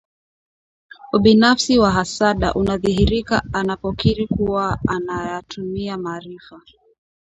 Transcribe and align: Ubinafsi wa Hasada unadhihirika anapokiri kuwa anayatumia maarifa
Ubinafsi 1.13 1.79
wa 1.79 1.91
Hasada 1.91 2.53
unadhihirika 2.53 3.43
anapokiri 3.53 4.27
kuwa 4.27 4.79
anayatumia 4.87 5.97
maarifa 5.97 6.61